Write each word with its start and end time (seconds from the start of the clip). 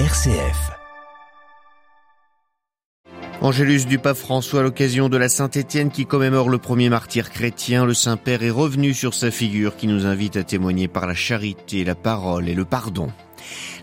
RCF. 0.00 0.72
Angélus 3.40 3.86
du 3.86 4.00
pape 4.00 4.16
François 4.16 4.58
à 4.58 4.62
l'occasion 4.64 5.08
de 5.08 5.16
la 5.16 5.28
Saint-Étienne 5.28 5.92
qui 5.92 6.04
commémore 6.04 6.48
le 6.48 6.58
premier 6.58 6.88
martyr 6.88 7.30
chrétien, 7.30 7.84
le 7.84 7.94
Saint-Père 7.94 8.42
est 8.42 8.50
revenu 8.50 8.92
sur 8.92 9.14
sa 9.14 9.30
figure 9.30 9.76
qui 9.76 9.86
nous 9.86 10.04
invite 10.04 10.36
à 10.36 10.42
témoigner 10.42 10.88
par 10.88 11.06
la 11.06 11.14
charité, 11.14 11.84
la 11.84 11.94
parole 11.94 12.48
et 12.48 12.54
le 12.54 12.64
pardon. 12.64 13.12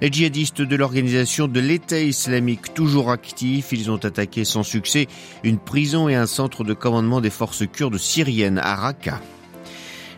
Les 0.02 0.12
djihadistes 0.12 0.62
de 0.62 0.76
l'organisation 0.76 1.48
de 1.48 1.62
l'État 1.62 2.02
islamique 2.02 2.74
toujours 2.74 3.10
actifs, 3.10 3.72
ils 3.72 3.90
ont 3.90 4.04
attaqué 4.04 4.44
sans 4.44 4.64
succès 4.64 5.08
une 5.44 5.60
prison 5.60 6.10
et 6.10 6.16
un 6.16 6.28
centre 6.28 6.66
de 6.66 6.74
commandement 6.74 7.22
des 7.22 7.30
forces 7.30 7.66
kurdes 7.66 7.98
syriennes 7.98 8.60
à 8.60 8.76
Raqqa. 8.76 9.22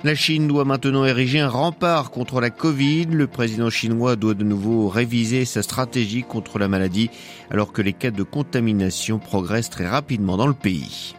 La 0.06 0.16
Chine 0.16 0.50
doit 0.50 0.66
maintenant 0.66 1.06
ériger 1.06 1.40
un 1.40 1.48
rempart 1.48 2.12
contre 2.12 2.42
la 2.42 2.50
Covid. 2.50 3.06
Le 3.06 3.26
président 3.26 3.70
chinois 3.70 4.18
doit 4.18 4.34
de 4.34 4.44
nouveau 4.44 4.90
réviser 4.90 5.46
sa 5.46 5.62
stratégie 5.64 6.24
contre 6.24 6.60
la 6.60 6.68
maladie 6.68 7.10
alors 7.50 7.72
que 7.72 7.82
les 7.82 7.94
cas 7.94 8.12
de 8.12 8.24
contamination 8.24 9.18
progressent 9.18 9.70
très 9.70 9.88
rapidement 9.88 10.36
dans 10.36 10.48
le 10.48 10.54
pays. 10.54 11.16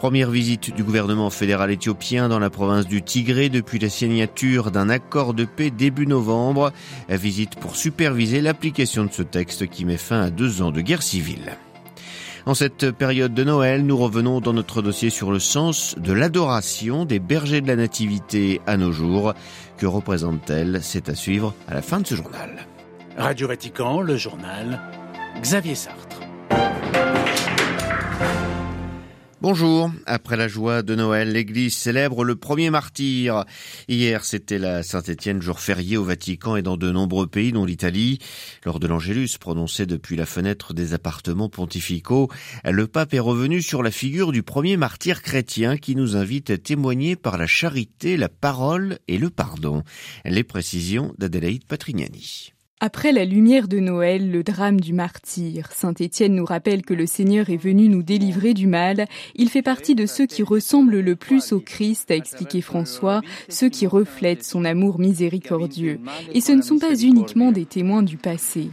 Première 0.00 0.30
visite 0.30 0.74
du 0.74 0.82
gouvernement 0.82 1.30
fédéral 1.30 1.70
éthiopien 1.70 2.28
dans 2.28 2.40
la 2.40 2.50
province 2.50 2.88
du 2.88 3.00
Tigré 3.00 3.48
depuis 3.48 3.78
la 3.78 3.88
signature 3.88 4.72
d'un 4.72 4.88
accord 4.88 5.32
de 5.32 5.44
paix 5.44 5.70
début 5.70 6.08
novembre. 6.08 6.72
Visite 7.08 7.54
pour 7.60 7.76
superviser 7.76 8.40
l'application 8.40 9.04
de 9.04 9.12
ce 9.12 9.22
texte 9.22 9.68
qui 9.68 9.84
met 9.84 9.98
fin 9.98 10.22
à 10.22 10.30
deux 10.30 10.62
ans 10.62 10.72
de 10.72 10.80
guerre 10.80 11.04
civile. 11.04 11.56
En 12.46 12.54
cette 12.54 12.90
période 12.90 13.34
de 13.34 13.44
Noël, 13.44 13.84
nous 13.84 13.96
revenons 13.96 14.40
dans 14.40 14.52
notre 14.52 14.82
dossier 14.82 15.10
sur 15.10 15.30
le 15.30 15.38
sens 15.38 15.94
de 15.98 16.12
l'adoration 16.12 17.04
des 17.04 17.18
bergers 17.18 17.60
de 17.60 17.68
la 17.68 17.76
Nativité 17.76 18.60
à 18.66 18.76
nos 18.76 18.92
jours. 18.92 19.34
Que 19.76 19.86
représente-t-elle? 19.86 20.80
C'est 20.82 21.08
à 21.08 21.14
suivre 21.14 21.54
à 21.68 21.74
la 21.74 21.82
fin 21.82 22.00
de 22.00 22.06
ce 22.06 22.14
journal. 22.14 22.66
Radio 23.16 23.48
Vatican, 23.48 24.00
le 24.00 24.16
journal, 24.16 24.80
Xavier 25.40 25.74
Sartre. 25.74 26.09
Bonjour. 29.42 29.90
Après 30.04 30.36
la 30.36 30.48
joie 30.48 30.82
de 30.82 30.94
Noël, 30.94 31.32
l'Église 31.32 31.74
célèbre 31.74 32.24
le 32.24 32.36
premier 32.36 32.68
martyr. 32.68 33.46
Hier, 33.88 34.22
c'était 34.22 34.58
la 34.58 34.82
Saint-Étienne, 34.82 35.40
jour 35.40 35.60
férié 35.60 35.96
au 35.96 36.04
Vatican 36.04 36.56
et 36.56 36.62
dans 36.62 36.76
de 36.76 36.90
nombreux 36.90 37.26
pays, 37.26 37.50
dont 37.50 37.64
l'Italie. 37.64 38.18
Lors 38.66 38.80
de 38.80 38.86
l'Angélus, 38.86 39.38
prononcé 39.40 39.86
depuis 39.86 40.14
la 40.14 40.26
fenêtre 40.26 40.74
des 40.74 40.92
appartements 40.92 41.48
pontificaux, 41.48 42.28
le 42.66 42.86
pape 42.86 43.14
est 43.14 43.18
revenu 43.18 43.62
sur 43.62 43.82
la 43.82 43.90
figure 43.90 44.30
du 44.30 44.42
premier 44.42 44.76
martyr 44.76 45.22
chrétien 45.22 45.78
qui 45.78 45.96
nous 45.96 46.16
invite 46.16 46.50
à 46.50 46.58
témoigner 46.58 47.16
par 47.16 47.38
la 47.38 47.46
charité, 47.46 48.18
la 48.18 48.28
parole 48.28 48.98
et 49.08 49.16
le 49.16 49.30
pardon. 49.30 49.84
Les 50.26 50.44
précisions 50.44 51.14
d'Adélaïde 51.16 51.64
Patrignani. 51.64 52.52
Après 52.82 53.12
la 53.12 53.26
lumière 53.26 53.68
de 53.68 53.78
Noël, 53.78 54.30
le 54.30 54.42
drame 54.42 54.80
du 54.80 54.94
martyr, 54.94 55.70
Saint 55.70 55.92
Étienne 56.00 56.34
nous 56.34 56.46
rappelle 56.46 56.80
que 56.80 56.94
le 56.94 57.04
Seigneur 57.04 57.50
est 57.50 57.58
venu 57.58 57.90
nous 57.90 58.02
délivrer 58.02 58.54
du 58.54 58.66
mal. 58.66 59.04
Il 59.34 59.50
fait 59.50 59.60
partie 59.60 59.94
de 59.94 60.06
ceux 60.06 60.24
qui 60.24 60.42
ressemblent 60.42 61.00
le 61.00 61.14
plus 61.14 61.52
au 61.52 61.60
Christ, 61.60 62.10
a 62.10 62.16
expliqué 62.16 62.62
François, 62.62 63.20
ceux 63.50 63.68
qui 63.68 63.86
reflètent 63.86 64.44
son 64.44 64.64
amour 64.64 64.98
miséricordieux. 64.98 66.00
Et 66.32 66.40
ce 66.40 66.52
ne 66.52 66.62
sont 66.62 66.78
pas 66.78 66.94
uniquement 66.98 67.52
des 67.52 67.66
témoins 67.66 68.02
du 68.02 68.16
passé. 68.16 68.70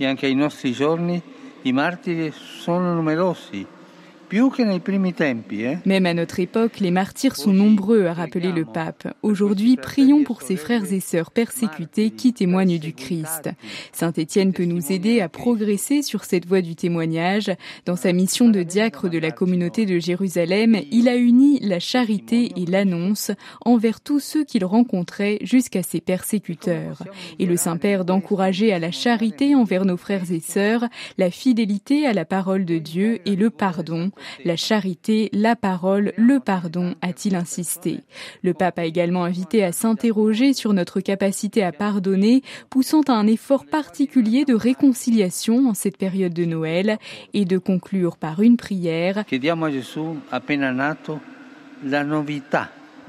Même 5.85 6.05
à 6.05 6.13
notre 6.13 6.39
époque, 6.41 6.79
les 6.81 6.91
martyrs 6.91 7.37
sont 7.37 7.53
nombreux, 7.53 8.07
a 8.07 8.13
rappelé 8.13 8.51
le 8.51 8.65
pape. 8.65 9.07
Aujourd'hui, 9.21 9.77
prions 9.77 10.25
pour 10.25 10.41
ces 10.41 10.57
frères 10.57 10.91
et 10.91 10.99
sœurs 10.99 11.31
persécutés 11.31 12.09
qui 12.09 12.33
témoignent 12.33 12.77
du 12.77 12.93
Christ. 12.93 13.49
Saint 13.93 14.11
Étienne 14.11 14.51
peut 14.51 14.65
nous 14.65 14.91
aider 14.91 15.21
à 15.21 15.29
progresser 15.29 16.01
sur 16.01 16.25
cette 16.25 16.45
voie 16.45 16.61
du 16.61 16.75
témoignage. 16.75 17.51
Dans 17.85 17.95
sa 17.95 18.11
mission 18.11 18.49
de 18.49 18.63
diacre 18.63 19.09
de 19.09 19.17
la 19.17 19.31
communauté 19.31 19.85
de 19.85 19.97
Jérusalem, 19.97 20.81
il 20.91 21.07
a 21.07 21.15
uni 21.15 21.59
la 21.61 21.79
charité 21.79 22.51
et 22.57 22.65
l'annonce 22.65 23.31
envers 23.63 24.01
tous 24.01 24.19
ceux 24.19 24.43
qu'il 24.43 24.65
rencontrait 24.65 25.39
jusqu'à 25.41 25.83
ses 25.83 26.01
persécuteurs. 26.01 27.03
Et 27.39 27.45
le 27.45 27.55
Saint-Père 27.55 28.03
d'encourager 28.03 28.73
à 28.73 28.79
la 28.79 28.91
charité 28.91 29.55
envers 29.55 29.85
nos 29.85 29.97
frères 29.97 30.29
et 30.33 30.41
sœurs, 30.41 30.85
la 31.17 31.31
fidélité 31.31 32.05
à 32.05 32.11
la 32.11 32.25
parole 32.25 32.65
de 32.65 32.77
Dieu 32.77 33.19
et 33.25 33.37
le 33.37 33.49
pardon 33.49 34.11
la 34.45 34.55
charité, 34.55 35.29
la 35.33 35.55
parole, 35.55 36.13
le 36.17 36.39
pardon, 36.39 36.95
a-t-il 37.01 37.35
insisté. 37.35 38.01
Le 38.43 38.53
pape 38.53 38.79
a 38.79 38.85
également 38.85 39.23
invité 39.23 39.63
à 39.63 39.71
s'interroger 39.71 40.53
sur 40.53 40.73
notre 40.73 40.99
capacité 40.99 41.63
à 41.63 41.71
pardonner, 41.71 42.41
poussant 42.69 43.01
à 43.01 43.13
un 43.13 43.27
effort 43.27 43.65
particulier 43.65 44.45
de 44.45 44.53
réconciliation 44.53 45.69
en 45.69 45.73
cette 45.73 45.97
période 45.97 46.33
de 46.33 46.45
Noël 46.45 46.97
et 47.33 47.45
de 47.45 47.57
conclure 47.57 48.17
par 48.17 48.41
une 48.41 48.57
prière. 48.57 49.23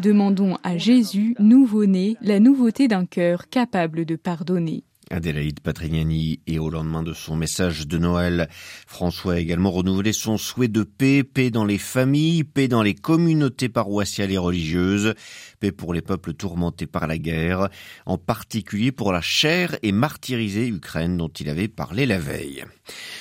Demandons 0.00 0.58
à 0.62 0.76
Jésus, 0.76 1.34
nouveau-né, 1.40 2.16
la 2.20 2.38
nouveauté 2.38 2.86
d'un 2.86 3.04
cœur 3.04 3.48
capable 3.48 4.04
de 4.04 4.14
pardonner. 4.14 4.84
Adélaïde 5.10 5.60
Patrignani 5.60 6.40
et 6.46 6.58
au 6.58 6.70
lendemain 6.70 7.02
de 7.02 7.12
son 7.12 7.36
message 7.36 7.86
de 7.86 7.98
Noël, 7.98 8.48
François 8.86 9.34
a 9.34 9.38
également 9.38 9.70
renouvelé 9.70 10.12
son 10.12 10.36
souhait 10.36 10.68
de 10.68 10.82
paix, 10.82 11.24
paix 11.24 11.50
dans 11.50 11.64
les 11.64 11.78
familles, 11.78 12.44
paix 12.44 12.68
dans 12.68 12.82
les 12.82 12.94
communautés 12.94 13.68
paroissiales 13.68 14.30
et 14.30 14.38
religieuses, 14.38 15.14
paix 15.60 15.72
pour 15.72 15.94
les 15.94 16.02
peuples 16.02 16.34
tourmentés 16.34 16.86
par 16.86 17.06
la 17.06 17.18
guerre, 17.18 17.68
en 18.06 18.18
particulier 18.18 18.92
pour 18.92 19.12
la 19.12 19.20
chère 19.20 19.76
et 19.82 19.92
martyrisée 19.92 20.68
Ukraine 20.68 21.16
dont 21.16 21.28
il 21.28 21.48
avait 21.48 21.68
parlé 21.68 22.06
la 22.06 22.18
veille. 22.18 22.64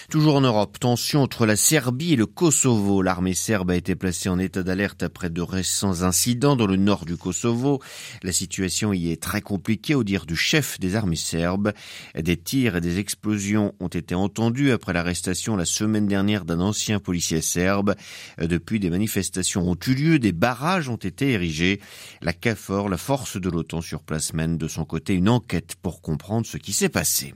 Toujours 0.09 0.35
en 0.35 0.41
Europe, 0.41 0.79
tension 0.79 1.21
entre 1.21 1.45
la 1.45 1.55
Serbie 1.55 2.13
et 2.13 2.15
le 2.15 2.25
Kosovo. 2.25 3.01
L'armée 3.01 3.33
serbe 3.33 3.71
a 3.71 3.75
été 3.75 3.95
placée 3.95 4.29
en 4.29 4.39
état 4.39 4.63
d'alerte 4.63 5.03
après 5.03 5.29
de 5.29 5.41
récents 5.41 6.03
incidents 6.03 6.55
dans 6.55 6.67
le 6.67 6.77
nord 6.77 7.05
du 7.05 7.17
Kosovo. 7.17 7.81
La 8.23 8.31
situation 8.31 8.93
y 8.93 9.11
est 9.11 9.21
très 9.21 9.41
compliquée 9.41 9.95
au 9.95 10.03
dire 10.03 10.25
du 10.25 10.35
chef 10.35 10.79
des 10.79 10.95
armées 10.95 11.15
serbes. 11.15 11.73
Des 12.15 12.37
tirs 12.37 12.75
et 12.75 12.81
des 12.81 12.99
explosions 12.99 13.73
ont 13.79 13.87
été 13.87 14.15
entendus 14.15 14.71
après 14.71 14.93
l'arrestation 14.93 15.55
la 15.55 15.65
semaine 15.65 16.07
dernière 16.07 16.45
d'un 16.45 16.59
ancien 16.59 16.99
policier 16.99 17.41
serbe. 17.41 17.95
Depuis, 18.39 18.79
des 18.79 18.89
manifestations 18.89 19.69
ont 19.69 19.77
eu 19.87 19.93
lieu, 19.93 20.19
des 20.19 20.31
barrages 20.31 20.89
ont 20.89 20.95
été 20.95 21.31
érigés. 21.31 21.79
La 22.21 22.33
CAFOR, 22.33 22.89
la 22.89 22.97
force 22.97 23.37
de 23.39 23.49
l'OTAN 23.49 23.81
sur 23.81 24.03
place, 24.03 24.33
mène 24.33 24.57
de 24.57 24.67
son 24.67 24.85
côté 24.85 25.13
une 25.13 25.29
enquête 25.29 25.75
pour 25.81 26.01
comprendre 26.01 26.45
ce 26.45 26.57
qui 26.57 26.73
s'est 26.73 26.89
passé. 26.89 27.33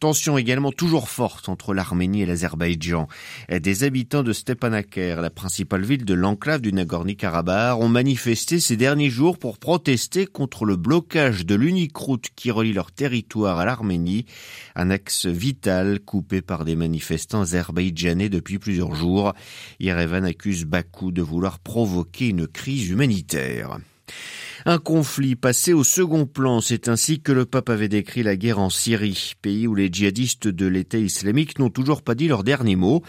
Tension 0.00 0.38
également 0.38 0.72
toujours 0.72 1.08
forte 1.08 1.48
entre 1.48 1.74
l'Arménie 1.74 2.22
et 2.22 2.26
l'Azerbaïdjan. 2.26 3.08
Des 3.50 3.84
habitants 3.84 4.22
de 4.22 4.32
Stepanakert, 4.32 5.20
la 5.20 5.30
principale 5.30 5.84
ville 5.84 6.04
de 6.04 6.14
l'enclave 6.14 6.60
du 6.60 6.72
Nagorno-Karabakh, 6.72 7.76
ont 7.78 7.88
manifesté 7.88 8.60
ces 8.60 8.76
derniers 8.76 9.10
jours 9.10 9.38
pour 9.38 9.58
protester 9.58 10.26
contre 10.26 10.64
le 10.64 10.76
blocage 10.76 11.46
de 11.46 11.54
l'unique 11.54 11.96
route 11.96 12.28
qui 12.36 12.50
relie 12.50 12.72
leur 12.72 12.92
territoire 12.92 13.58
à 13.58 13.64
l'Arménie, 13.64 14.26
un 14.74 14.90
axe 14.90 15.26
vital 15.26 16.00
coupé 16.00 16.42
par 16.42 16.64
des 16.64 16.76
manifestants 16.76 17.42
azerbaïdjanais 17.42 18.28
depuis 18.28 18.58
plusieurs 18.58 18.94
jours. 18.94 19.34
Yerevan 19.80 20.24
accuse 20.24 20.64
Bakou 20.64 21.12
de 21.12 21.22
vouloir 21.22 21.58
provoquer 21.58 22.28
une 22.28 22.46
crise 22.46 22.88
humanitaire. 22.88 23.78
Un 24.66 24.78
conflit 24.78 25.36
passé 25.36 25.72
au 25.72 25.84
second 25.84 26.26
plan, 26.26 26.60
c'est 26.60 26.88
ainsi 26.88 27.20
que 27.20 27.32
le 27.32 27.46
pape 27.46 27.70
avait 27.70 27.88
décrit 27.88 28.22
la 28.22 28.36
guerre 28.36 28.58
en 28.58 28.68
Syrie, 28.68 29.32
pays 29.40 29.66
où 29.66 29.74
les 29.74 29.88
djihadistes 29.90 30.48
de 30.48 30.66
l'État 30.66 30.98
islamique 30.98 31.58
n'ont 31.58 31.70
toujours 31.70 32.02
pas 32.02 32.14
dit 32.14 32.28
leur 32.28 32.44
dernier 32.44 32.76
mot. 32.76 33.02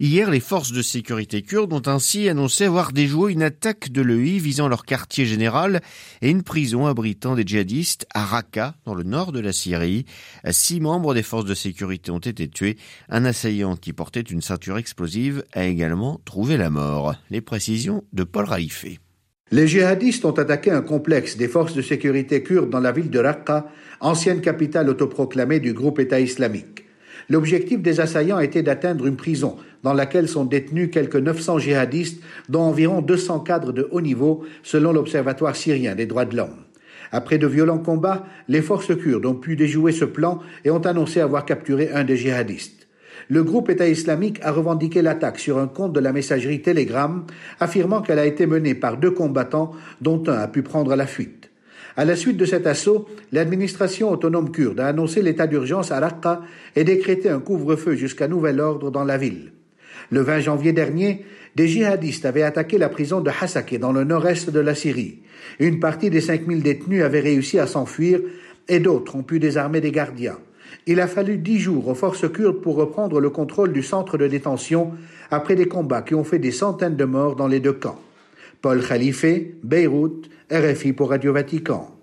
Hier, 0.00 0.30
les 0.30 0.40
forces 0.40 0.72
de 0.72 0.82
sécurité 0.82 1.42
kurdes 1.42 1.72
ont 1.72 1.82
ainsi 1.86 2.28
annoncé 2.28 2.64
avoir 2.64 2.92
déjoué 2.92 3.32
une 3.32 3.44
attaque 3.44 3.92
de 3.92 4.02
l'EI 4.02 4.38
visant 4.38 4.66
leur 4.66 4.84
quartier 4.84 5.26
général 5.26 5.80
et 6.22 6.30
une 6.30 6.42
prison 6.42 6.86
abritant 6.86 7.36
des 7.36 7.46
djihadistes 7.46 8.06
à 8.12 8.24
Raqqa, 8.24 8.74
dans 8.84 8.94
le 8.94 9.04
nord 9.04 9.30
de 9.30 9.40
la 9.40 9.52
Syrie. 9.52 10.06
Six 10.50 10.80
membres 10.80 11.14
des 11.14 11.22
forces 11.22 11.44
de 11.44 11.54
sécurité 11.54 12.10
ont 12.10 12.18
été 12.18 12.48
tués. 12.48 12.78
Un 13.08 13.24
assaillant 13.24 13.76
qui 13.76 13.92
portait 13.92 14.20
une 14.20 14.42
ceinture 14.42 14.78
explosive 14.78 15.44
a 15.52 15.64
également 15.64 16.20
trouvé 16.24 16.56
la 16.56 16.70
mort. 16.70 17.14
Les 17.30 17.40
précisions 17.40 18.02
de 18.12 18.24
Paul 18.24 18.46
Raifé. 18.46 18.98
Les 19.52 19.68
djihadistes 19.68 20.24
ont 20.24 20.32
attaqué 20.32 20.72
un 20.72 20.82
complexe 20.82 21.36
des 21.36 21.46
forces 21.46 21.74
de 21.74 21.80
sécurité 21.80 22.42
kurdes 22.42 22.68
dans 22.68 22.80
la 22.80 22.90
ville 22.90 23.10
de 23.10 23.20
Raqqa, 23.20 23.70
ancienne 24.00 24.40
capitale 24.40 24.88
autoproclamée 24.88 25.60
du 25.60 25.72
groupe 25.72 26.00
État 26.00 26.18
islamique. 26.18 26.84
L'objectif 27.28 27.80
des 27.80 28.00
assaillants 28.00 28.40
était 28.40 28.64
d'atteindre 28.64 29.06
une 29.06 29.14
prison 29.14 29.54
dans 29.84 29.94
laquelle 29.94 30.28
sont 30.28 30.44
détenus 30.44 30.90
quelques 30.90 31.14
900 31.14 31.60
djihadistes, 31.60 32.20
dont 32.48 32.62
environ 32.62 33.02
200 33.02 33.40
cadres 33.40 33.72
de 33.72 33.86
haut 33.92 34.00
niveau, 34.00 34.44
selon 34.64 34.92
l'Observatoire 34.92 35.54
syrien 35.54 35.94
des 35.94 36.06
droits 36.06 36.24
de 36.24 36.36
l'homme. 36.36 36.64
Après 37.12 37.38
de 37.38 37.46
violents 37.46 37.78
combats, 37.78 38.26
les 38.48 38.62
forces 38.62 38.96
kurdes 38.96 39.26
ont 39.26 39.34
pu 39.34 39.54
déjouer 39.54 39.92
ce 39.92 40.04
plan 40.04 40.40
et 40.64 40.72
ont 40.72 40.84
annoncé 40.84 41.20
avoir 41.20 41.44
capturé 41.44 41.92
un 41.92 42.02
des 42.02 42.16
djihadistes. 42.16 42.85
Le 43.28 43.42
groupe 43.42 43.70
État 43.70 43.88
islamique 43.88 44.38
a 44.42 44.52
revendiqué 44.52 45.02
l'attaque 45.02 45.38
sur 45.38 45.58
un 45.58 45.66
compte 45.66 45.92
de 45.92 46.00
la 46.00 46.12
messagerie 46.12 46.62
Telegram, 46.62 47.24
affirmant 47.60 48.02
qu'elle 48.02 48.18
a 48.18 48.26
été 48.26 48.46
menée 48.46 48.74
par 48.74 48.96
deux 48.96 49.10
combattants 49.10 49.72
dont 50.00 50.22
un 50.28 50.38
a 50.38 50.48
pu 50.48 50.62
prendre 50.62 50.94
la 50.94 51.06
fuite. 51.06 51.50
À 51.96 52.04
la 52.04 52.14
suite 52.14 52.36
de 52.36 52.44
cet 52.44 52.66
assaut, 52.66 53.06
l'administration 53.32 54.10
autonome 54.10 54.52
kurde 54.52 54.80
a 54.80 54.88
annoncé 54.88 55.22
l'état 55.22 55.46
d'urgence 55.46 55.92
à 55.92 55.98
Raqqa 55.98 56.42
et 56.76 56.84
décrété 56.84 57.30
un 57.30 57.40
couvre-feu 57.40 57.94
jusqu'à 57.94 58.28
nouvel 58.28 58.60
ordre 58.60 58.90
dans 58.90 59.04
la 59.04 59.16
ville. 59.16 59.52
Le 60.10 60.20
20 60.20 60.40
janvier 60.40 60.72
dernier, 60.72 61.24
des 61.56 61.68
djihadistes 61.68 62.26
avaient 62.26 62.42
attaqué 62.42 62.76
la 62.76 62.90
prison 62.90 63.22
de 63.22 63.30
Hasake 63.30 63.78
dans 63.78 63.92
le 63.92 64.04
nord-est 64.04 64.50
de 64.50 64.60
la 64.60 64.74
Syrie. 64.74 65.20
Une 65.58 65.80
partie 65.80 66.10
des 66.10 66.20
5000 66.20 66.62
détenus 66.62 67.02
avait 67.02 67.20
réussi 67.20 67.58
à 67.58 67.66
s'enfuir 67.66 68.20
et 68.68 68.78
d'autres 68.78 69.16
ont 69.16 69.22
pu 69.22 69.38
désarmer 69.38 69.80
des 69.80 69.90
gardiens. 69.90 70.38
Il 70.86 71.00
a 71.00 71.06
fallu 71.06 71.38
dix 71.38 71.58
jours 71.58 71.88
aux 71.88 71.94
forces 71.94 72.30
kurdes 72.30 72.60
pour 72.60 72.76
reprendre 72.76 73.20
le 73.20 73.30
contrôle 73.30 73.72
du 73.72 73.82
centre 73.82 74.18
de 74.18 74.26
détention 74.26 74.92
après 75.30 75.56
des 75.56 75.66
combats 75.66 76.02
qui 76.02 76.14
ont 76.14 76.24
fait 76.24 76.38
des 76.38 76.52
centaines 76.52 76.96
de 76.96 77.04
morts 77.04 77.36
dans 77.36 77.48
les 77.48 77.60
deux 77.60 77.72
camps. 77.72 78.00
Paul 78.62 78.86
Khalife, 78.86 79.26
Beyrouth, 79.62 80.28
RFI 80.50 80.92
pour 80.92 81.10
Radio 81.10 81.32
Vatican. 81.32 81.95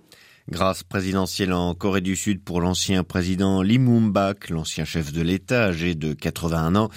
Grâce 0.49 0.83
présidentielle 0.83 1.53
en 1.53 1.73
Corée 1.73 2.01
du 2.01 2.17
Sud 2.17 2.43
pour 2.43 2.59
l'ancien 2.59 3.05
président 3.05 3.61
Lee 3.61 3.79
Moon-bak, 3.79 4.49
l'ancien 4.49 4.83
chef 4.83 5.13
de 5.13 5.21
l'État 5.21 5.67
âgé 5.67 5.95
de 5.95 6.11
81 6.11 6.75
ans, 6.75 6.89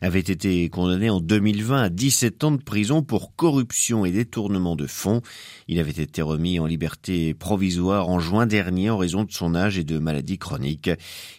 avait 0.00 0.20
été 0.20 0.66
condamné 0.70 1.10
en 1.10 1.20
2020 1.20 1.82
à 1.82 1.88
17 1.90 2.44
ans 2.44 2.52
de 2.52 2.62
prison 2.62 3.02
pour 3.02 3.36
corruption 3.36 4.06
et 4.06 4.10
détournement 4.10 4.74
de 4.74 4.86
fonds. 4.86 5.20
Il 5.68 5.80
avait 5.80 5.90
été 5.90 6.22
remis 6.22 6.58
en 6.58 6.64
liberté 6.64 7.34
provisoire 7.34 8.08
en 8.08 8.20
juin 8.20 8.46
dernier 8.46 8.88
en 8.88 8.96
raison 8.96 9.24
de 9.24 9.32
son 9.32 9.54
âge 9.54 9.76
et 9.76 9.84
de 9.84 9.98
maladies 9.98 10.38
chroniques. 10.38 10.90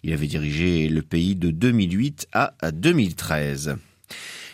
Il 0.04 0.14
avait 0.14 0.28
dirigé 0.28 0.88
le 0.88 1.02
pays 1.02 1.36
de 1.36 1.50
2008 1.50 2.28
à 2.32 2.54
2013. 2.72 3.76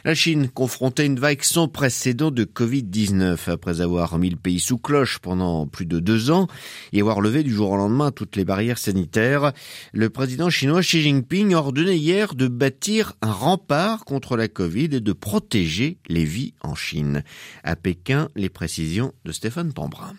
La 0.04 0.16
Chine 0.16 0.50
confrontait 0.50 1.06
une 1.06 1.20
vague 1.20 1.44
sans 1.44 1.68
précédent 1.68 2.32
de 2.32 2.44
Covid-19 2.44 3.52
après 3.52 3.82
avoir 3.82 4.18
mis 4.18 4.32
le 4.32 4.36
pays 4.36 4.60
sous 4.60 4.80
cloche 4.80 5.20
pendant 5.20 5.68
plus 5.68 5.86
de 5.86 6.00
deux 6.00 6.32
ans 6.32 6.48
et 6.92 7.02
avoir 7.02 7.22
levé 7.22 7.44
du 7.44 7.54
jour 7.54 7.72
au 7.72 7.78
lendemain 7.78 8.12
toutes 8.12 8.36
les 8.36 8.46
barrières 8.46 8.80
sanitaires. 8.80 9.54
Le 9.94 10.10
président 10.10 10.50
chinois 10.50 10.82
Xi 10.82 11.02
Jinping 11.04 11.54
ordonnait 11.54 11.98
hier 11.98 12.34
de 12.34 12.48
bâtir 12.48 13.14
un 13.22 13.32
rempart 13.32 14.06
contre 14.06 14.38
la 14.38 14.48
Covid 14.48 14.90
et 14.92 15.02
de 15.02 15.14
protéger 15.14 16.00
les 16.08 16.26
vies 16.26 16.54
en 16.62 16.74
Chine. 16.74 17.24
À 17.64 17.76
Pékin, 17.76 18.30
les 18.36 18.50
précisions 18.50 19.14
de 19.26 19.32
Stéphane 19.32 19.72
Pambrin. 19.72 20.14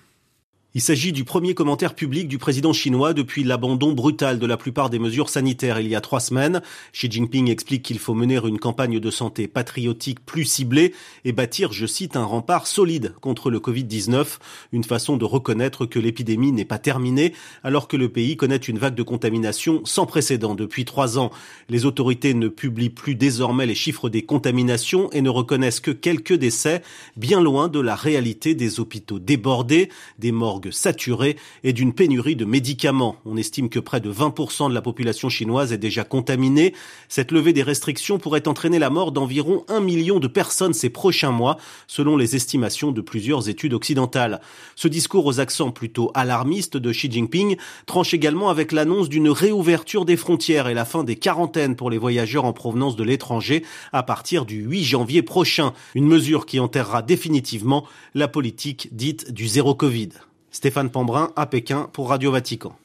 Il 0.74 0.80
s'agit 0.80 1.12
du 1.12 1.24
premier 1.24 1.52
commentaire 1.52 1.94
public 1.94 2.28
du 2.28 2.38
président 2.38 2.72
chinois 2.72 3.12
depuis 3.12 3.44
l'abandon 3.44 3.92
brutal 3.92 4.38
de 4.38 4.46
la 4.46 4.56
plupart 4.56 4.88
des 4.88 4.98
mesures 4.98 5.28
sanitaires 5.28 5.78
il 5.78 5.86
y 5.86 5.94
a 5.94 6.00
trois 6.00 6.18
semaines. 6.18 6.62
Xi 6.94 7.10
Jinping 7.10 7.50
explique 7.50 7.82
qu'il 7.82 7.98
faut 7.98 8.14
mener 8.14 8.38
une 8.42 8.58
campagne 8.58 8.98
de 8.98 9.10
santé 9.10 9.48
patriotique 9.48 10.24
plus 10.24 10.46
ciblée 10.46 10.94
et 11.26 11.32
bâtir, 11.32 11.74
je 11.74 11.84
cite, 11.84 12.16
un 12.16 12.24
rempart 12.24 12.66
solide 12.66 13.12
contre 13.20 13.50
le 13.50 13.58
Covid-19, 13.58 14.38
une 14.72 14.82
façon 14.82 15.18
de 15.18 15.26
reconnaître 15.26 15.84
que 15.84 15.98
l'épidémie 15.98 16.52
n'est 16.52 16.64
pas 16.64 16.78
terminée 16.78 17.34
alors 17.62 17.86
que 17.86 17.98
le 17.98 18.08
pays 18.08 18.38
connaît 18.38 18.56
une 18.56 18.78
vague 18.78 18.94
de 18.94 19.02
contamination 19.02 19.82
sans 19.84 20.06
précédent 20.06 20.54
depuis 20.54 20.86
trois 20.86 21.18
ans. 21.18 21.32
Les 21.68 21.84
autorités 21.84 22.32
ne 22.32 22.48
publient 22.48 22.88
plus 22.88 23.14
désormais 23.14 23.66
les 23.66 23.74
chiffres 23.74 24.08
des 24.08 24.22
contaminations 24.22 25.10
et 25.10 25.20
ne 25.20 25.28
reconnaissent 25.28 25.80
que 25.80 25.90
quelques 25.90 26.32
décès, 26.32 26.80
bien 27.18 27.42
loin 27.42 27.68
de 27.68 27.78
la 27.78 27.94
réalité 27.94 28.54
des 28.54 28.80
hôpitaux 28.80 29.18
débordés, 29.18 29.90
des 30.18 30.32
morts 30.32 30.61
saturée 30.70 31.36
et 31.64 31.72
d'une 31.72 31.92
pénurie 31.92 32.36
de 32.36 32.44
médicaments. 32.44 33.16
On 33.24 33.36
estime 33.36 33.68
que 33.68 33.80
près 33.80 34.00
de 34.00 34.12
20% 34.12 34.68
de 34.68 34.74
la 34.74 34.82
population 34.82 35.28
chinoise 35.28 35.72
est 35.72 35.78
déjà 35.78 36.04
contaminée. 36.04 36.74
Cette 37.08 37.32
levée 37.32 37.52
des 37.52 37.62
restrictions 37.62 38.18
pourrait 38.18 38.48
entraîner 38.48 38.78
la 38.78 38.90
mort 38.90 39.12
d'environ 39.12 39.64
un 39.68 39.80
million 39.80 40.18
de 40.18 40.28
personnes 40.28 40.74
ces 40.74 40.90
prochains 40.90 41.30
mois, 41.30 41.58
selon 41.86 42.16
les 42.16 42.36
estimations 42.36 42.92
de 42.92 43.00
plusieurs 43.00 43.48
études 43.48 43.74
occidentales. 43.74 44.40
Ce 44.76 44.88
discours 44.88 45.26
aux 45.26 45.40
accents 45.40 45.70
plutôt 45.70 46.10
alarmistes 46.14 46.76
de 46.76 46.92
Xi 46.92 47.10
Jinping 47.10 47.56
tranche 47.86 48.14
également 48.14 48.48
avec 48.48 48.72
l'annonce 48.72 49.08
d'une 49.08 49.28
réouverture 49.28 50.04
des 50.04 50.16
frontières 50.16 50.68
et 50.68 50.74
la 50.74 50.84
fin 50.84 51.04
des 51.04 51.16
quarantaines 51.16 51.76
pour 51.76 51.90
les 51.90 51.98
voyageurs 51.98 52.44
en 52.44 52.52
provenance 52.52 52.96
de 52.96 53.04
l'étranger 53.04 53.64
à 53.92 54.02
partir 54.02 54.44
du 54.44 54.62
8 54.62 54.84
janvier 54.84 55.22
prochain, 55.22 55.72
une 55.94 56.06
mesure 56.06 56.46
qui 56.46 56.60
enterrera 56.60 57.02
définitivement 57.02 57.86
la 58.14 58.28
politique 58.28 58.88
dite 58.92 59.32
du 59.32 59.46
zéro 59.46 59.74
Covid. 59.74 60.10
Stéphane 60.52 60.90
Pambrin 60.90 61.32
à 61.34 61.46
Pékin 61.46 61.88
pour 61.94 62.10
Radio 62.10 62.30
Vatican. 62.30 62.76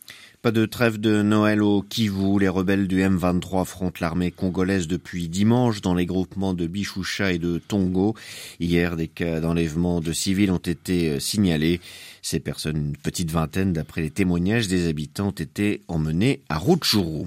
Pas 0.42 0.52
de 0.52 0.66
trêve 0.66 1.00
de 1.00 1.22
Noël 1.22 1.62
au 1.62 1.81
Kivu. 1.81 2.40
Les 2.40 2.48
rebelles 2.48 2.88
du 2.88 3.02
M23 3.02 3.62
affrontent 3.62 3.98
l'armée 4.00 4.31
congolaise 4.31 4.88
depuis 4.88 5.28
dimanche 5.28 5.81
dans 5.81 5.94
les 5.94 6.06
groupements 6.06 6.54
de 6.54 6.66
Bichoucha 6.66 7.34
et 7.34 7.40
de 7.40 7.58
Tongo. 7.58 8.16
Hier, 8.62 8.96
des 8.96 9.10
cas 9.10 9.42
d'enlèvement 9.42 10.00
de 10.00 10.14
civils 10.14 10.52
ont 10.52 10.58
été 10.58 11.10
euh, 11.10 11.19
signalés. 11.19 11.81
Ces 12.22 12.40
personnes, 12.40 12.78
une 12.78 12.98
petite 12.98 13.31
vingtaine 13.31 13.74
d'après 13.74 14.02
les 14.02 14.12
témoignages 14.12 14.69
des 14.69 14.88
habitants, 14.88 15.28
ont 15.28 15.31
été 15.31 15.81
emmenées 15.90 16.44
à 16.48 16.60
Rutshuru. 16.60 17.25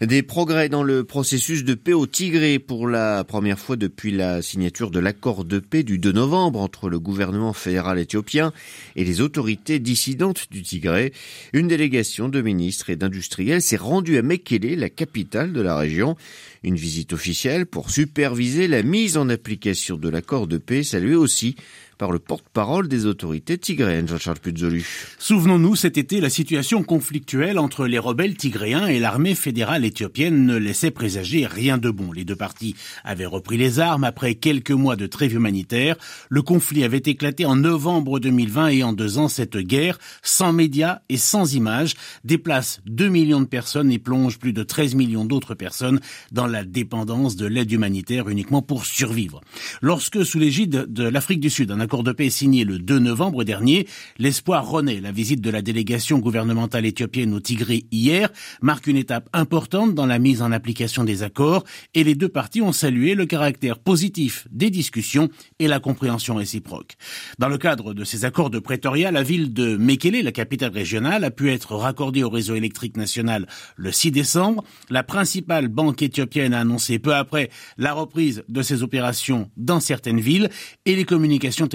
Des 0.00 0.22
progrès 0.22 0.68
dans 0.68 0.82
le 0.82 1.04
processus 1.04 1.64
de 1.64 1.74
paix 1.74 1.92
au 1.92 2.06
Tigré 2.06 2.58
pour 2.58 2.88
la 2.88 3.24
première 3.24 3.58
fois 3.58 3.76
depuis 3.76 4.12
la 4.12 4.42
signature 4.42 4.90
de 4.90 5.00
l'accord 5.00 5.44
de 5.44 5.58
paix 5.58 5.82
du 5.82 5.98
2 5.98 6.12
novembre 6.12 6.60
entre 6.60 6.88
le 6.88 7.00
gouvernement 7.00 7.52
fédéral 7.52 7.98
éthiopien 7.98 8.52
et 8.96 9.04
les 9.04 9.20
autorités 9.20 9.78
dissidentes 9.78 10.46
du 10.50 10.62
Tigré. 10.62 11.12
Une 11.52 11.68
délégation 11.68 12.28
de 12.28 12.40
ministres 12.40 12.90
et 12.90 12.96
d'industriels 12.96 13.62
s'est 13.62 13.76
rendue 13.76 14.18
à 14.18 14.22
Mekele, 14.22 14.78
la 14.78 14.90
capitale 14.90 15.52
de 15.52 15.60
la 15.60 15.76
région. 15.76 16.16
Une 16.62 16.76
visite 16.76 17.12
officielle 17.12 17.66
pour 17.66 17.90
superviser 17.90 18.68
la 18.68 18.82
mise 18.82 19.16
en 19.16 19.28
application 19.28 19.96
de 19.96 20.08
l'accord 20.08 20.46
de 20.46 20.58
paix 20.58 20.82
saluée 20.82 21.14
aussi 21.14 21.56
par 21.98 22.12
le 22.12 22.20
porte-parole 22.20 22.88
des 22.88 23.06
autorités 23.06 23.58
tigréennes, 23.58 24.08
Jean-Charles 24.08 24.38
Puzolu. 24.38 24.86
Souvenons-nous, 25.18 25.74
cet 25.74 25.98
été, 25.98 26.20
la 26.20 26.30
situation 26.30 26.82
conflictuelle 26.84 27.58
entre 27.58 27.86
les 27.86 27.98
rebelles 27.98 28.36
tigréens 28.36 28.86
et 28.86 29.00
l'armée 29.00 29.34
fédérale 29.34 29.84
éthiopienne 29.84 30.46
ne 30.46 30.56
laissait 30.56 30.92
présager 30.92 31.46
rien 31.46 31.76
de 31.76 31.90
bon. 31.90 32.12
Les 32.12 32.24
deux 32.24 32.36
parties 32.36 32.76
avaient 33.04 33.26
repris 33.26 33.56
les 33.56 33.80
armes 33.80 34.04
après 34.04 34.36
quelques 34.36 34.70
mois 34.70 34.96
de 34.96 35.06
trêve 35.06 35.34
humanitaire. 35.34 35.96
Le 36.28 36.42
conflit 36.42 36.84
avait 36.84 37.02
éclaté 37.04 37.44
en 37.44 37.56
novembre 37.56 38.20
2020 38.20 38.68
et 38.68 38.82
en 38.84 38.92
deux 38.92 39.18
ans, 39.18 39.28
cette 39.28 39.56
guerre, 39.56 39.98
sans 40.22 40.52
médias 40.52 41.00
et 41.08 41.16
sans 41.16 41.54
images, 41.54 41.94
déplace 42.24 42.80
2 42.86 43.08
millions 43.08 43.40
de 43.40 43.46
personnes 43.46 43.90
et 43.90 43.98
plonge 43.98 44.38
plus 44.38 44.52
de 44.52 44.62
13 44.62 44.94
millions 44.94 45.24
d'autres 45.24 45.54
personnes 45.54 46.00
dans 46.30 46.46
la 46.46 46.64
dépendance 46.64 47.34
de 47.34 47.46
l'aide 47.46 47.72
humanitaire 47.72 48.28
uniquement 48.28 48.62
pour 48.62 48.86
survivre. 48.86 49.40
Lorsque, 49.82 50.24
sous 50.24 50.38
l'égide 50.38 50.86
de 50.88 51.04
l'Afrique 51.04 51.40
du 51.40 51.50
Sud, 51.50 51.72
accord 51.88 52.02
de 52.02 52.12
paix 52.12 52.28
signé 52.28 52.64
le 52.64 52.78
2 52.78 52.98
novembre 52.98 53.44
dernier, 53.44 53.86
l'espoir 54.18 54.68
renaît. 54.68 55.00
La 55.00 55.10
visite 55.10 55.40
de 55.40 55.48
la 55.48 55.62
délégation 55.62 56.18
gouvernementale 56.18 56.84
éthiopienne 56.84 57.32
au 57.32 57.40
Tigré 57.40 57.86
hier 57.90 58.28
marque 58.60 58.88
une 58.88 58.98
étape 58.98 59.30
importante 59.32 59.94
dans 59.94 60.04
la 60.04 60.18
mise 60.18 60.42
en 60.42 60.52
application 60.52 61.02
des 61.02 61.22
accords 61.22 61.64
et 61.94 62.04
les 62.04 62.14
deux 62.14 62.28
parties 62.28 62.60
ont 62.60 62.72
salué 62.72 63.14
le 63.14 63.24
caractère 63.24 63.78
positif 63.78 64.46
des 64.50 64.68
discussions 64.68 65.30
et 65.60 65.66
la 65.66 65.80
compréhension 65.80 66.34
réciproque. 66.34 66.96
Dans 67.38 67.48
le 67.48 67.56
cadre 67.56 67.94
de 67.94 68.04
ces 68.04 68.26
accords 68.26 68.50
de 68.50 68.58
Pretoria, 68.58 69.10
la 69.10 69.22
ville 69.22 69.54
de 69.54 69.78
Mekele, 69.78 70.22
la 70.22 70.32
capitale 70.32 70.72
régionale, 70.72 71.24
a 71.24 71.30
pu 71.30 71.50
être 71.50 71.74
raccordée 71.74 72.22
au 72.22 72.28
réseau 72.28 72.54
électrique 72.54 72.98
national 72.98 73.46
le 73.76 73.92
6 73.92 74.10
décembre. 74.10 74.62
La 74.90 75.04
principale 75.04 75.68
banque 75.68 76.02
éthiopienne 76.02 76.52
a 76.52 76.60
annoncé 76.60 76.98
peu 76.98 77.14
après 77.14 77.48
la 77.78 77.94
reprise 77.94 78.44
de 78.50 78.60
ses 78.60 78.82
opérations 78.82 79.50
dans 79.56 79.80
certaines 79.80 80.20
villes 80.20 80.50
et 80.84 80.94
les 80.94 81.06
communications 81.06 81.66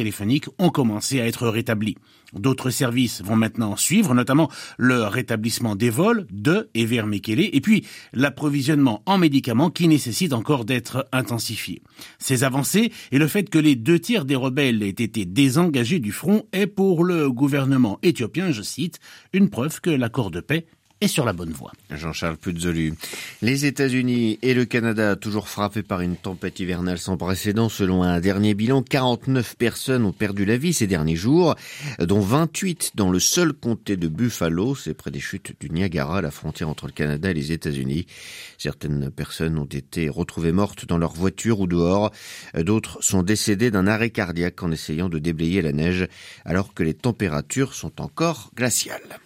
ont 0.60 0.70
commencé 0.70 1.20
à 1.20 1.28
être 1.28 1.48
rétablis. 1.48 1.96
D'autres 2.34 2.72
services 2.72 3.22
vont 3.22 3.36
maintenant 3.36 3.76
suivre, 3.76 4.14
notamment 4.16 4.50
le 4.78 5.04
rétablissement 5.04 5.76
des 5.76 5.90
vols 5.90 6.26
de 6.32 6.70
et 6.74 6.86
vers 6.86 7.06
Mekele, 7.06 7.50
et 7.54 7.62
puis 7.62 7.86
l'approvisionnement 8.12 9.04
en 9.06 9.18
médicaments 9.18 9.70
qui 9.70 9.88
nécessite 9.88 10.34
encore 10.34 10.66
d'être 10.66 11.08
intensifié. 11.12 11.82
Ces 12.18 12.44
avancées 12.44 12.92
et 13.12 13.20
le 13.20 13.28
fait 13.28 13.50
que 13.50 13.60
les 13.60 13.76
deux 13.76 14.00
tiers 14.00 14.26
des 14.26 14.36
rebelles 14.36 14.82
aient 14.82 14.90
été 14.90 15.26
désengagés 15.26 16.00
du 16.00 16.12
front 16.12 16.44
est 16.54 16.68
pour 16.68 17.04
le 17.04 17.32
gouvernement 17.32 18.00
éthiopien, 18.02 18.52
je 18.52 18.64
cite, 18.64 19.00
une 19.32 19.50
preuve 19.50 19.80
que 19.80 19.92
l'accord 19.92 20.32
de 20.32 20.40
paix 20.40 20.66
sur 21.08 21.26
la 21.26 21.34
bonne 21.34 21.52
voie. 21.52 21.72
Jean-Charles 21.92 22.38
Puzolu. 22.38 22.94
Les 23.42 23.66
États-Unis 23.66 24.40
et 24.42 24.54
le 24.54 24.66
Canada, 24.66 25.16
toujours 25.16 25.48
frappés 25.48 25.84
par 25.84 26.02
une 26.02 26.16
tempête 26.16 26.60
hivernale 26.60 26.98
sans 26.98 27.18
précédent, 27.18 27.70
selon 27.70 28.04
un 28.04 28.20
dernier 28.20 28.54
bilan, 28.54 28.82
49 28.82 29.56
personnes 29.56 30.06
ont 30.06 30.12
perdu 30.12 30.46
la 30.46 30.58
vie 30.58 30.74
ces 30.74 30.88
derniers 30.88 31.16
jours, 31.16 31.56
dont 32.00 32.20
28 32.20 32.94
dans 32.96 33.10
le 33.10 33.20
seul 33.20 33.54
comté 33.54 33.98
de 33.98 34.08
Buffalo, 34.08 34.76
c'est 34.76 34.94
près 34.94 35.12
des 35.12 35.20
chutes 35.20 35.54
du 35.60 35.70
Niagara, 35.70 36.22
la 36.22 36.32
frontière 36.32 36.70
entre 36.70 36.88
le 36.88 36.92
Canada 36.92 37.32
et 37.32 37.34
les 37.34 37.52
États-Unis. 37.52 38.06
Certaines 38.58 39.10
personnes 39.12 39.58
ont 39.58 39.66
été 39.66 40.10
retrouvées 40.10 40.52
mortes 40.52 40.86
dans 40.86 40.98
leur 40.98 41.14
voiture 41.14 41.60
ou 41.60 41.68
dehors, 41.68 42.12
d'autres 42.56 43.02
sont 43.02 43.24
décédées 43.24 43.72
d'un 43.72 43.88
arrêt 43.88 44.10
cardiaque 44.10 44.64
en 44.64 44.72
essayant 44.72 45.10
de 45.10 45.20
déblayer 45.20 45.62
la 45.62 45.72
neige, 45.72 46.08
alors 46.46 46.74
que 46.74 46.84
les 46.84 46.94
températures 46.94 47.74
sont 47.74 48.02
encore 48.02 48.52
glaciales. 48.56 49.20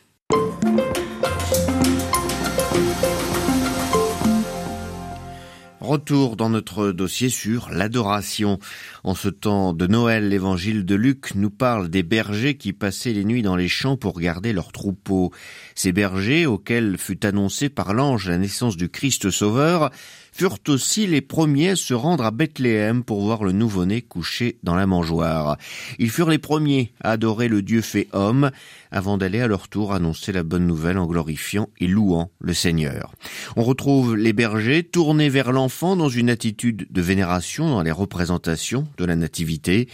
Retour 5.88 6.36
dans 6.36 6.50
notre 6.50 6.92
dossier 6.92 7.30
sur 7.30 7.70
l'adoration. 7.70 8.60
En 9.06 9.16
ce 9.16 9.30
temps 9.30 9.72
de 9.72 9.88
Noël, 9.88 10.28
l'évangile 10.28 10.84
de 10.84 10.96
Luc 10.96 11.34
nous 11.34 11.50
parle 11.50 11.88
des 11.88 12.04
bergers 12.04 12.58
qui 12.58 12.74
passaient 12.74 13.14
les 13.14 13.24
nuits 13.24 13.42
dans 13.42 13.56
les 13.56 13.70
champs 13.70 13.96
pour 13.96 14.20
garder 14.20 14.52
leurs 14.52 14.74
troupeaux. 14.74 15.32
Ces 15.76 15.94
bergers, 15.94 16.46
auxquels 16.46 16.98
fut 16.98 17.26
annoncé 17.26 17.70
par 17.70 17.94
l'ange 17.94 18.28
la 18.28 18.38
naissance 18.38 18.76
du 18.76 18.90
Christ 18.90 19.30
Sauveur, 19.30 19.90
furent 20.38 20.60
aussi 20.68 21.08
les 21.08 21.22
premiers 21.22 21.70
à 21.70 21.76
se 21.76 21.96
rendre 21.96 22.24
à 22.24 22.30
Bethléem 22.30 23.04
pour 23.04 23.22
voir 23.22 23.44
le 23.44 23.52
nouveau-né 23.52 24.04
couché 24.04 24.60
dans 24.62 24.76
la 24.76 24.86
mangeoire. 24.86 25.58
Ils 25.98 26.12
furent 26.12 26.30
les 26.30 26.38
premiers 26.38 26.94
à 27.02 27.14
adorer 27.14 27.48
le 27.48 27.64
Dieu 27.64 27.82
fait 27.82 28.08
homme, 28.14 28.52
avant 28.92 29.18
d'aller 29.18 29.42
à 29.42 29.48
leur 29.48 29.68
tour 29.68 29.96
annoncer 29.96 30.32
la 30.32 30.44
bonne 30.44 30.68
nouvelle 30.68 31.00
en 31.00 31.08
glorifiant 31.08 31.70
et 31.80 31.88
louant 31.88 32.30
le 32.40 32.54
Seigneur. 32.54 33.16
On 33.56 33.64
retrouve 33.64 34.16
les 34.16 34.32
bergers 34.32 34.84
tournés 34.84 35.30
vers 35.30 35.52
l'enfant 35.52 35.96
dans 35.96 36.08
une 36.08 36.30
attitude 36.30 36.86
de 36.88 37.02
vénération 37.02 37.72
dans 37.72 37.82
les 37.82 37.92
représentations 37.92 38.88
de 39.00 39.06
la 39.06 39.16
Nativité. 39.16 39.88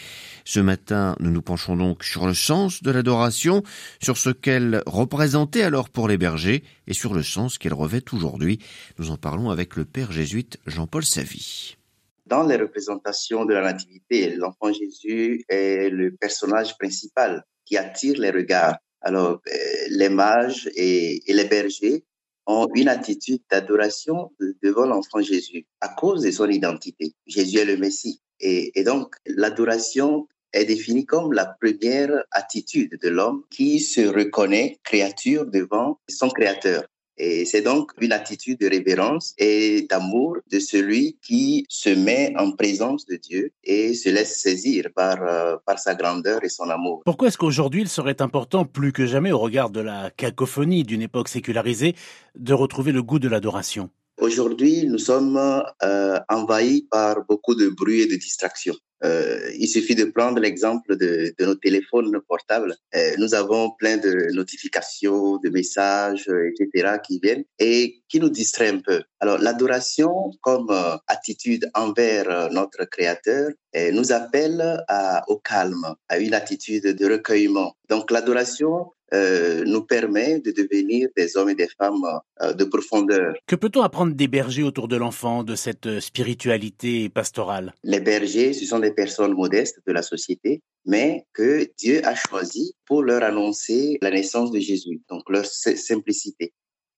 Ce 0.44 0.60
matin, 0.60 1.16
nous 1.22 1.32
nous 1.32 1.42
penchons 1.42 1.78
donc 1.78 2.04
sur 2.04 2.28
le 2.28 2.34
sens 2.34 2.84
de 2.84 2.92
l'adoration, 2.92 3.64
sur 4.02 4.18
ce 4.18 4.30
qu'elle 4.30 4.84
représentait 4.88 5.64
alors 5.64 5.88
pour 5.88 6.10
les 6.10 6.18
bergers 6.18 6.64
et 6.88 6.94
sur 6.94 7.14
le 7.14 7.24
sens 7.24 7.58
qu'elle 7.58 7.74
revêt 7.74 8.04
aujourd'hui. 8.12 8.60
Nous 8.98 9.12
en 9.12 9.18
parlons 9.18 9.50
avec 9.50 9.76
le 9.76 9.86
Père 9.86 10.12
jésuite 10.12 10.58
Jean-Paul 10.66 11.04
Savy. 11.04 11.78
Dans 12.26 12.44
les 12.44 12.56
représentations 12.56 13.46
de 13.46 13.54
la 13.54 13.62
Nativité, 13.62 14.36
l'enfant 14.36 14.72
Jésus 14.72 15.44
est 15.50 15.90
le 15.90 16.16
personnage 16.16 16.78
principal 16.78 17.44
qui 17.66 17.78
attire 17.78 18.18
les 18.20 18.32
regards. 18.32 18.78
Alors, 19.02 19.42
euh, 19.48 19.58
les 19.90 20.10
mages 20.10 20.70
et, 20.76 21.22
les 21.28 21.44
bergers 21.46 22.06
ont 22.46 22.68
une 22.76 22.88
attitude 22.88 23.42
d'adoration 23.50 24.32
devant 24.62 24.86
l'enfant 24.86 25.22
Jésus 25.22 25.66
à 25.82 25.90
cause 25.90 26.24
de 26.24 26.32
son 26.32 26.50
identité. 26.50 27.14
Jésus 27.26 27.58
est 27.58 27.66
le 27.66 27.78
Messie. 27.78 28.22
Et, 28.40 28.78
et 28.80 28.84
donc, 28.84 29.16
l'adoration 29.26 30.28
est 30.54 30.66
définie 30.66 31.06
comme 31.06 31.34
la 31.34 31.46
première 31.46 32.24
attitude 32.32 32.98
de 33.02 33.10
l'homme 33.10 33.44
qui 33.50 33.80
se 33.80 34.02
reconnaît 34.02 34.80
créature 34.84 35.46
devant 35.46 36.00
son 36.08 36.30
créateur. 36.30 36.84
Et 37.18 37.46
c'est 37.46 37.62
donc 37.62 37.92
une 38.02 38.12
attitude 38.12 38.60
de 38.60 38.68
révérence 38.68 39.36
et 39.38 39.86
d'amour 39.90 40.38
de 40.52 40.60
celui 40.60 41.18
qui 41.22 41.66
se 41.70 41.90
met 41.90 42.34
en 42.38 42.52
présence 42.52 43.06
de 43.06 43.18
Dieu 43.18 43.52
et 43.64 43.94
se 43.94 44.10
laisse 44.10 44.42
saisir 44.42 44.88
par, 44.96 45.22
euh, 45.22 45.56
par 45.66 45.78
sa 45.78 45.94
grandeur 45.94 46.44
et 46.44 46.50
son 46.50 46.70
amour. 46.70 47.04
Pourquoi 47.06 47.28
est-ce 47.28 47.38
qu'aujourd'hui 47.38 47.82
il 47.82 47.90
serait 47.90 48.22
important, 48.22 48.66
plus 48.66 48.92
que 48.92 49.06
jamais 49.06 49.32
au 49.32 49.38
regard 49.38 49.70
de 49.70 49.80
la 49.80 50.10
cacophonie 50.10 50.84
d'une 50.84 51.04
époque 51.04 51.30
sécularisée, 51.30 51.96
de 52.36 52.54
retrouver 52.54 52.92
le 52.92 53.04
goût 53.04 53.20
de 53.20 53.30
l'adoration? 53.30 53.90
Aujourd'hui, 54.20 54.86
nous 54.88 55.00
sommes 55.00 55.38
euh, 55.84 56.20
envahis 56.30 56.88
par 56.90 57.26
beaucoup 57.28 57.56
de 57.56 57.70
bruit 57.70 58.02
et 58.02 58.08
de 58.08 58.16
distractions. 58.16 58.76
Euh, 59.04 59.52
il 59.58 59.68
suffit 59.68 59.96
de 59.96 60.06
prendre 60.06 60.40
l'exemple 60.40 60.96
de, 60.96 61.34
nos 61.40 61.56
téléphones 61.56 62.20
portables. 62.28 62.76
Euh, 62.96 63.12
nous 63.18 63.34
avons 63.34 63.72
plein 63.72 63.98
de 63.98 64.34
notifications, 64.34 65.38
de 65.38 65.50
messages, 65.50 66.30
etc. 66.30 66.98
qui 67.06 67.20
viennent 67.22 67.44
et 67.60 68.04
qui 68.10 68.20
nous 68.20 68.30
distraient 68.30 68.70
un 68.70 68.80
peu. 68.80 69.02
Alors 69.24 69.38
l'adoration 69.38 70.32
comme 70.42 70.70
euh, 70.70 70.98
attitude 71.08 71.72
envers 71.74 72.30
euh, 72.30 72.50
notre 72.50 72.84
Créateur 72.84 73.52
euh, 73.76 73.92
nous 73.94 74.12
appelle 74.12 74.84
au 75.30 75.38
calme, 75.38 75.96
à 76.10 76.18
une 76.20 76.34
attitude 76.34 76.88
de 76.88 77.06
recueillement. 77.10 77.74
Donc 77.90 78.12
l'adoration 78.12 78.92
euh, 79.14 79.64
nous 79.66 79.84
permet 79.84 80.40
de 80.40 80.50
devenir 80.52 81.08
des 81.16 81.38
hommes 81.38 81.50
et 81.50 81.56
des 81.56 81.68
femmes 81.68 82.04
euh, 82.42 82.54
de 82.54 82.64
profondeur. 82.64 83.36
Que 83.46 83.56
peut-on 83.56 83.84
apprendre 83.84 84.16
des 84.16 84.28
bergers 84.28 84.64
autour 84.64 84.88
de 84.88 84.96
l'enfant, 84.96 85.44
de 85.44 85.56
cette 85.56 85.86
euh, 85.86 86.00
spiritualité 86.00 87.10
pastorale? 87.10 87.76
Les 87.84 88.00
bergers, 88.00 88.54
ce 88.54 88.66
sont 88.66 88.80
des 88.80 88.92
personnes 88.92 89.34
modestes 89.34 89.82
de 89.86 89.92
la 89.92 90.02
société, 90.02 90.64
mais 90.86 91.28
que 91.34 91.70
Dieu 91.78 92.02
a 92.04 92.16
choisi 92.16 92.74
pour 92.88 93.04
leur 93.04 93.22
annoncer 93.22 94.00
la 94.02 94.10
naissance 94.10 94.50
de 94.50 94.60
Jésus, 94.60 95.02
donc 95.10 95.30
leur 95.30 95.46
simplicité. 95.46 96.54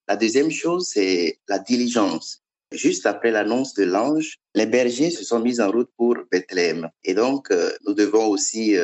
La 0.07 0.15
deuxième 0.15 0.51
chose, 0.51 0.88
c'est 0.93 1.39
la 1.50 1.60
diligence. 1.60 2.43
Juste 2.72 3.05
après 3.05 3.31
l'annonce 3.31 3.74
de 3.74 3.84
l'ange, 3.84 4.38
les 4.53 4.65
bergers 4.65 5.12
se 5.12 5.25
sont 5.25 5.39
mis 5.39 5.60
en 5.60 5.69
route 5.69 5.89
pour 5.98 6.15
Bethléem. 6.31 6.89
Et 7.03 7.13
donc, 7.13 7.50
nous 7.86 7.93
devons 7.93 8.27
aussi 8.27 8.75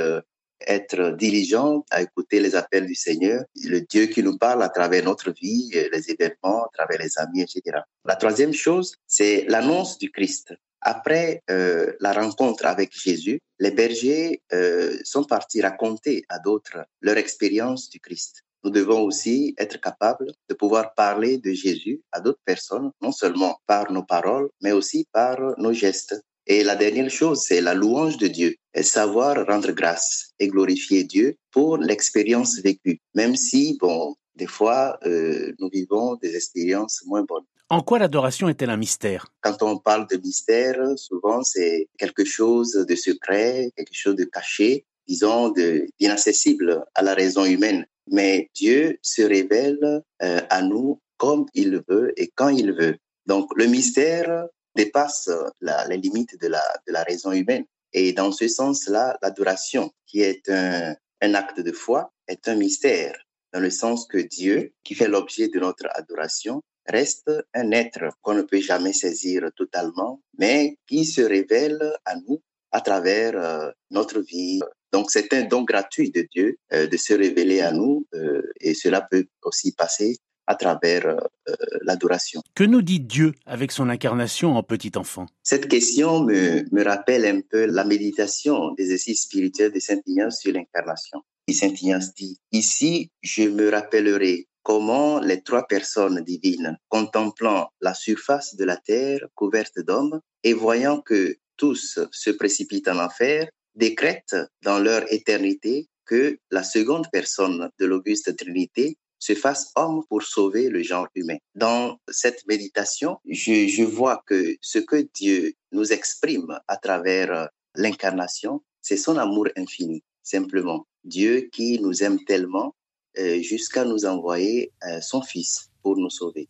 être 0.67 1.15
diligent 1.17 1.83
à 1.91 2.01
écouter 2.01 2.39
les 2.39 2.55
appels 2.55 2.85
du 2.85 2.95
Seigneur, 2.95 3.43
le 3.63 3.81
Dieu 3.81 4.07
qui 4.07 4.23
nous 4.23 4.37
parle 4.37 4.63
à 4.63 4.69
travers 4.69 5.03
notre 5.03 5.31
vie, 5.31 5.71
les 5.91 6.11
événements, 6.11 6.65
à 6.65 6.69
travers 6.73 6.99
les 6.99 7.17
amis, 7.17 7.41
etc. 7.41 7.79
La 8.05 8.15
troisième 8.15 8.53
chose, 8.53 8.95
c'est 9.07 9.45
l'annonce 9.47 9.97
du 9.97 10.11
Christ. 10.11 10.53
Après 10.81 11.43
euh, 11.51 11.93
la 11.99 12.11
rencontre 12.11 12.65
avec 12.65 12.91
Jésus, 12.91 13.39
les 13.59 13.71
bergers 13.71 14.41
euh, 14.53 14.97
sont 15.03 15.23
partis 15.23 15.61
raconter 15.61 16.23
à 16.27 16.39
d'autres 16.39 16.79
leur 17.01 17.17
expérience 17.17 17.89
du 17.89 17.99
Christ. 17.99 18.41
Nous 18.63 18.71
devons 18.71 19.01
aussi 19.01 19.55
être 19.57 19.79
capables 19.79 20.31
de 20.49 20.53
pouvoir 20.53 20.93
parler 20.93 21.37
de 21.37 21.51
Jésus 21.51 22.01
à 22.11 22.19
d'autres 22.19 22.41
personnes, 22.45 22.91
non 23.01 23.11
seulement 23.11 23.59
par 23.67 23.91
nos 23.91 24.03
paroles, 24.03 24.49
mais 24.61 24.71
aussi 24.71 25.07
par 25.11 25.37
nos 25.57 25.73
gestes. 25.73 26.19
Et 26.47 26.63
la 26.63 26.75
dernière 26.75 27.09
chose, 27.09 27.43
c'est 27.47 27.61
la 27.61 27.73
louange 27.73 28.17
de 28.17 28.27
Dieu 28.27 28.55
savoir 28.81 29.45
rendre 29.45 29.71
grâce 29.71 30.31
et 30.39 30.47
glorifier 30.47 31.03
Dieu 31.03 31.35
pour 31.51 31.77
l'expérience 31.77 32.59
vécue, 32.59 32.99
même 33.13 33.35
si, 33.35 33.77
bon, 33.79 34.15
des 34.35 34.47
fois, 34.47 34.97
euh, 35.05 35.53
nous 35.59 35.69
vivons 35.69 36.15
des 36.15 36.35
expériences 36.35 37.03
moins 37.05 37.23
bonnes. 37.23 37.45
En 37.69 37.81
quoi 37.81 37.99
l'adoration 37.99 38.49
est-elle 38.49 38.69
un 38.69 38.77
mystère? 38.77 39.27
Quand 39.41 39.61
on 39.63 39.77
parle 39.77 40.07
de 40.07 40.17
mystère, 40.17 40.77
souvent 40.97 41.41
c'est 41.43 41.87
quelque 41.97 42.25
chose 42.25 42.73
de 42.73 42.95
secret, 42.95 43.71
quelque 43.77 43.93
chose 43.93 44.15
de 44.15 44.25
caché, 44.25 44.85
disons 45.07 45.49
d'inaccessible 45.49 46.83
à 46.95 47.01
la 47.01 47.13
raison 47.13 47.45
humaine. 47.45 47.85
Mais 48.07 48.49
Dieu 48.55 48.97
se 49.01 49.21
révèle 49.21 50.03
euh, 50.21 50.41
à 50.49 50.61
nous 50.61 50.99
comme 51.17 51.45
il 51.53 51.81
veut 51.87 52.11
et 52.19 52.29
quand 52.35 52.49
il 52.49 52.73
veut. 52.73 52.97
Donc 53.25 53.49
le 53.55 53.67
mystère 53.67 54.47
dépasse 54.75 55.29
la, 55.61 55.87
les 55.87 55.97
limites 55.97 56.41
de 56.41 56.47
la, 56.47 56.63
de 56.87 56.91
la 56.91 57.03
raison 57.03 57.31
humaine. 57.31 57.65
Et 57.93 58.13
dans 58.13 58.31
ce 58.31 58.48
sens-là, 58.48 59.17
l'adoration, 59.21 59.91
qui 60.07 60.21
est 60.21 60.50
un, 60.50 60.95
acte 61.33 61.60
de 61.60 61.71
foi, 61.71 62.12
est 62.27 62.48
un 62.48 62.55
mystère, 62.55 63.15
dans 63.53 63.60
le 63.60 63.69
sens 63.69 64.05
que 64.05 64.17
Dieu, 64.17 64.74
qui 64.83 64.95
fait 64.95 65.07
l'objet 65.07 65.50
de 65.50 65.60
notre 65.60 65.88
adoration, 65.93 66.62
reste 66.88 67.29
un 67.53 67.71
être 67.71 68.10
qu'on 68.21 68.33
ne 68.33 68.41
peut 68.41 68.62
jamais 68.62 68.93
saisir 68.93 69.50
totalement, 69.55 70.21
mais 70.38 70.77
qui 70.88 71.05
se 71.05 71.21
révèle 71.21 71.93
à 72.05 72.15
nous 72.15 72.41
à 72.71 72.81
travers 72.81 73.36
euh, 73.36 73.71
notre 73.89 74.21
vie. 74.21 74.62
Donc 74.91 75.12
c'est 75.12 75.33
un 75.33 75.43
don 75.43 75.63
gratuit 75.63 76.12
de 76.12 76.25
Dieu 76.31 76.57
euh, 76.74 76.88
de 76.88 76.98
se 76.98 77.13
révéler 77.13 77.62
à 77.62 77.71
nous 77.71 78.07
euh, 78.13 78.41
et 78.60 78.74
cela 78.74 79.01
peut 79.01 79.25
aussi 79.43 79.74
passer 79.74 80.17
à 80.51 80.55
travers 80.55 81.05
euh, 81.08 81.17
euh, 81.50 81.55
l'adoration. 81.84 82.41
Que 82.55 82.65
nous 82.65 82.81
dit 82.81 83.00
Dieu 83.00 83.34
avec 83.46 83.72
son 83.72 83.88
incarnation 83.89 84.55
en 84.58 84.63
petit 84.63 84.91
enfant? 84.96 85.25
Cette 85.43 85.67
question 85.70 86.24
me, 86.24 86.65
me 86.75 86.84
rappelle 86.84 87.25
un 87.25 87.39
peu 87.41 87.65
la 87.65 87.86
méditation 87.86 88.74
des 88.74 88.84
exercices 88.84 89.24
spirituels 89.24 89.72
de 89.72 89.79
Saint 89.79 90.01
Ignace 90.05 90.41
sur 90.41 90.53
l'incarnation. 90.53 91.20
Et 91.48 91.53
Saint 91.53 91.74
Ignace 91.81 92.13
dit, 92.13 92.38
ici, 92.51 93.10
je 93.22 93.43
me 93.43 93.72
rappellerai 93.72 94.48
comment 94.63 95.20
les 95.20 95.41
trois 95.41 95.65
personnes 95.67 96.22
divines, 96.22 96.77
contemplant 96.89 97.70
la 97.79 97.93
surface 97.93 98.55
de 98.55 98.65
la 98.65 98.77
terre 98.77 99.22
couverte 99.34 99.79
d'hommes 99.79 100.20
et 100.43 100.53
voyant 100.53 101.00
que 101.01 101.38
tous 101.58 102.00
se 102.12 102.29
précipitent 102.31 102.89
en 102.89 103.00
enfer, 103.00 103.50
décrètent 103.75 104.36
dans 104.63 104.79
leur 104.79 105.01
éternité 105.12 105.88
que 106.05 106.38
la 106.51 106.63
seconde 106.63 107.08
personne 107.12 107.70
de 107.79 107.86
l'auguste 107.86 108.36
Trinité 108.36 108.98
se 109.21 109.35
fasse 109.35 109.71
homme 109.75 110.01
pour 110.09 110.23
sauver 110.23 110.69
le 110.69 110.81
genre 110.81 111.07
humain. 111.15 111.37
Dans 111.55 111.97
cette 112.09 112.45
méditation, 112.47 113.19
je, 113.29 113.83
vois 113.83 114.23
que 114.25 114.57
ce 114.61 114.79
que 114.79 115.07
Dieu 115.13 115.53
nous 115.71 115.93
exprime 115.93 116.59
à 116.67 116.75
travers 116.75 117.31
euh, 117.31 117.45
l'incarnation, 117.75 118.63
c'est 118.81 118.97
son 118.97 119.17
amour 119.17 119.47
infini, 119.55 120.03
simplement. 120.23 120.87
Dieu 121.03 121.49
qui 121.51 121.79
nous 121.79 122.03
aime 122.03 122.19
tellement 122.25 122.75
euh, 123.19 123.41
jusqu'à 123.41 123.85
nous 123.85 124.05
envoyer 124.05 124.71
euh, 124.87 124.99
son 125.01 125.21
Fils 125.21 125.69
pour 125.83 125.97
nous 125.97 126.09
sauver. 126.09 126.49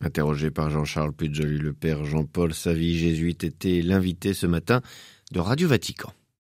Interrogé 0.00 0.50
par 0.50 0.70
Jean-Charles 0.70 1.12
Pujoli, 1.12 1.58
le 1.58 1.74
père 1.74 2.06
Jean-Paul 2.06 2.54
Savy, 2.54 2.98
jésuite, 2.98 3.44
était 3.44 3.82
l'invité 3.82 4.32
ce 4.32 4.46
matin 4.46 4.80
de 5.32 5.40
Radio 5.40 5.68
Vatican. 5.68 6.10